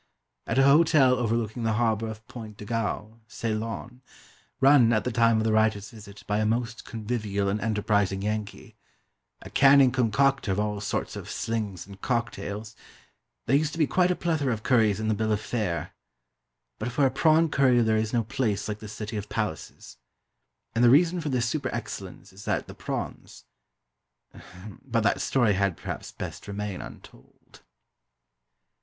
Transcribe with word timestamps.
At 0.47 0.57
a 0.57 0.63
hotel 0.63 1.13
overlooking 1.19 1.61
the 1.61 1.73
harbour 1.73 2.07
of 2.07 2.27
Point 2.27 2.57
de 2.57 2.65
Galle, 2.65 3.19
Ceylon, 3.27 4.01
"run," 4.59 4.91
at 4.93 5.03
the 5.03 5.11
time 5.11 5.37
of 5.37 5.43
the 5.43 5.51
writer's 5.53 5.91
visit, 5.91 6.23
by 6.25 6.39
a 6.39 6.43
most 6.47 6.85
convivial 6.85 7.47
and 7.49 7.61
enterprising 7.61 8.23
Yankee, 8.23 8.75
a 9.43 9.51
canning 9.51 9.91
concocter 9.91 10.51
of 10.51 10.59
all 10.59 10.81
sorts 10.81 11.15
of 11.15 11.29
"slings" 11.29 11.85
and 11.85 12.01
"cocktails," 12.01 12.75
there 13.45 13.55
used 13.55 13.73
to 13.73 13.77
be 13.77 13.85
quite 13.85 14.09
a 14.09 14.15
plethora 14.15 14.51
of 14.51 14.63
curries 14.63 14.99
in 14.99 15.07
the 15.07 15.13
bill 15.13 15.31
of 15.31 15.39
fare. 15.39 15.93
But 16.79 16.91
for 16.91 17.05
a 17.05 17.11
prawn 17.11 17.49
curry 17.49 17.79
there 17.81 17.95
is 17.95 18.11
no 18.11 18.23
place 18.23 18.67
like 18.67 18.79
the 18.79 18.87
City 18.87 19.17
of 19.17 19.29
Palaces. 19.29 19.97
And 20.73 20.83
the 20.83 20.89
reason 20.89 21.21
for 21.21 21.29
this 21.29 21.45
super 21.47 21.69
excellence 21.71 22.33
is 22.33 22.45
that 22.45 22.65
the 22.65 22.73
prawns 22.73 23.45
but 24.83 25.01
that 25.03 25.21
story 25.21 25.53
had, 25.53 25.77
perhaps, 25.77 26.11
best 26.11 26.47
remain 26.47 26.81
untold. 26.81 27.61